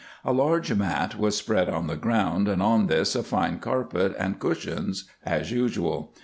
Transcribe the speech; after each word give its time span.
A 0.25 0.33
large 0.33 0.73
mat 0.73 1.15
was 1.19 1.37
spread 1.37 1.69
on 1.69 1.85
the 1.85 1.95
ground, 1.95 2.47
and 2.47 2.59
on 2.59 2.87
this 2.87 3.15
a 3.15 3.21
fine 3.21 3.59
carpet, 3.59 4.15
and 4.17 4.39
cushions, 4.39 5.03
as 5.23 5.51
usual. 5.51 6.11